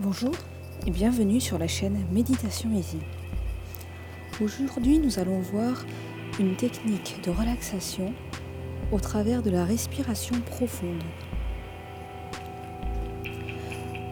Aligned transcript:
Bonjour 0.00 0.32
et 0.86 0.90
bienvenue 0.90 1.38
sur 1.38 1.58
la 1.58 1.68
chaîne 1.68 2.06
Méditation 2.10 2.70
Easy. 2.72 2.98
Aujourd'hui, 4.40 4.98
nous 4.98 5.18
allons 5.18 5.40
voir 5.40 5.84
une 6.40 6.56
technique 6.56 7.20
de 7.22 7.30
relaxation 7.30 8.14
au 8.90 8.98
travers 8.98 9.42
de 9.42 9.50
la 9.50 9.66
respiration 9.66 10.40
profonde. 10.40 11.02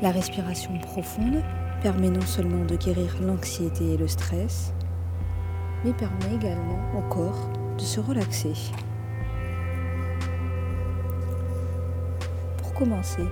La 0.03 0.11
respiration 0.11 0.79
profonde 0.81 1.43
permet 1.83 2.11
non 2.11 2.27
seulement 2.27 2.67
de 2.67 2.77
guérir 2.77 3.17
l'anxiété 3.23 3.95
et 3.95 3.97
le 3.97 4.07
stress, 4.07 4.75
mais 5.83 5.95
permet 5.95 6.35
également 6.35 6.79
au 6.99 7.01
corps 7.09 7.49
de 7.79 7.83
se 7.83 8.01
relaxer. 8.01 8.53
Pour 12.59 12.75
commencer, 12.75 13.25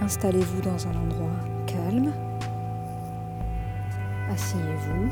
installez-vous 0.00 0.62
dans 0.62 0.86
un 0.88 0.96
endroit 0.96 1.59
calme, 1.72 2.12
asseyez-vous 4.32 5.08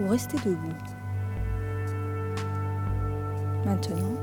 ou 0.00 0.08
restez 0.08 0.36
debout. 0.38 0.76
Maintenant, 3.64 4.14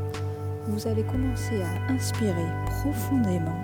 vous 0.68 0.88
allez 0.88 1.04
commencer 1.04 1.62
à 1.62 1.92
inspirer 1.92 2.48
profondément 2.66 3.62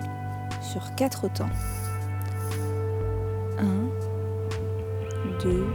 sur 0.60 0.94
quatre 0.94 1.28
temps. 1.32 1.48
1, 3.58 3.64
2, 5.42 5.66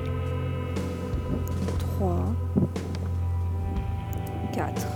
3, 1.97 2.35
4. 4.53 4.87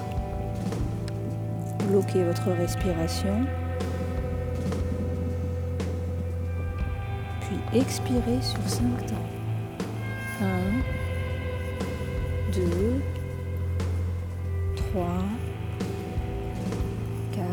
Bloquez 1.90 2.24
votre 2.24 2.52
respiration. 2.52 3.46
Expirez 7.74 8.42
sur 8.42 8.60
5 8.68 9.06
temps. 9.06 9.16
1, 10.42 10.46
2, 12.54 13.02
3, 14.76 15.08
4, 17.34 17.44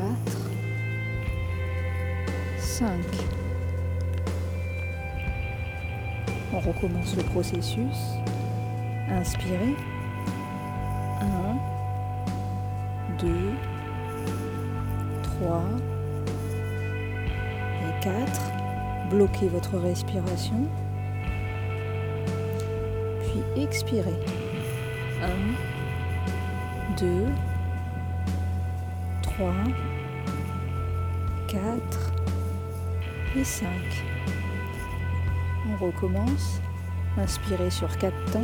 5. 2.58 2.88
On 6.52 6.60
recommence 6.60 7.16
le 7.16 7.22
processus. 7.24 7.98
Inspirez. 9.10 9.74
1, 11.20 11.24
2, 13.18 13.52
3 15.22 15.62
et 17.82 18.00
4. 18.02 18.65
Bloquez 19.10 19.48
votre 19.48 19.76
respiration. 19.78 20.66
Puis 23.20 23.62
expirez. 23.62 24.18
1, 25.22 25.28
2, 26.98 27.26
3, 29.22 29.52
4 31.46 32.12
et 33.36 33.44
5. 33.44 33.68
On 35.68 35.84
recommence. 35.84 36.60
Inspirez 37.16 37.70
sur 37.70 37.96
4 37.98 38.12
temps. 38.32 38.40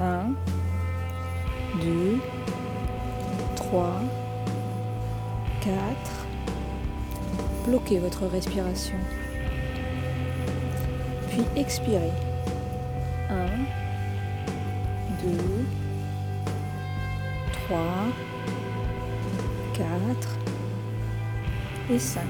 1, 0.00 0.34
2, 1.80 2.20
3, 3.56 4.00
4. 5.62 5.74
Bloquez 7.66 7.98
votre 7.98 8.26
respiration. 8.26 8.96
Puis 11.30 11.42
expirez. 11.56 12.12
1, 13.28 13.34
2, 15.24 15.36
3, 17.66 17.78
4 19.74 20.38
et 21.90 21.98
5. 21.98 22.22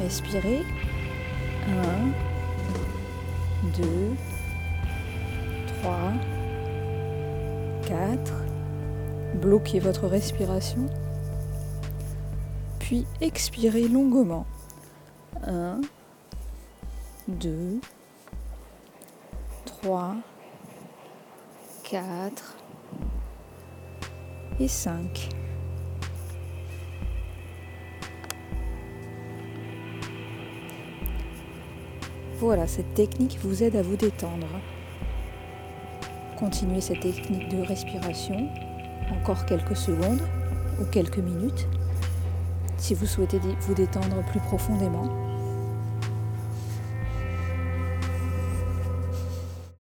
Respirez. 0.00 0.62
1, 1.66 1.72
2, 3.76 3.84
3, 5.82 6.12
4. 7.88 8.32
Bloquez 9.40 9.80
votre 9.80 10.06
respiration. 10.06 10.88
Puis 12.92 13.06
expirez 13.22 13.88
longuement. 13.88 14.44
1, 15.46 15.80
2, 17.26 17.80
3, 19.64 20.16
4 21.84 22.56
et 24.60 24.68
5. 24.68 25.30
Voilà, 32.40 32.66
cette 32.66 32.92
technique 32.92 33.38
vous 33.40 33.62
aide 33.62 33.76
à 33.76 33.82
vous 33.82 33.96
détendre. 33.96 34.48
Continuez 36.38 36.82
cette 36.82 37.00
technique 37.00 37.48
de 37.48 37.62
respiration 37.62 38.50
encore 39.10 39.46
quelques 39.46 39.76
secondes 39.76 40.20
ou 40.78 40.84
quelques 40.84 41.16
minutes 41.16 41.66
si 42.82 42.94
vous 42.94 43.06
souhaitez 43.06 43.38
vous 43.60 43.74
détendre 43.74 44.24
plus 44.24 44.40
profondément. 44.40 45.08